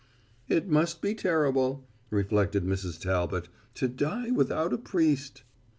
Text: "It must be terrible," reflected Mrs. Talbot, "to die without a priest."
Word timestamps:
"It 0.47 0.67
must 0.67 0.99
be 0.99 1.13
terrible," 1.13 1.87
reflected 2.09 2.65
Mrs. 2.65 2.99
Talbot, 2.99 3.49
"to 3.75 3.87
die 3.87 4.31
without 4.31 4.73
a 4.73 4.79
priest." 4.79 5.43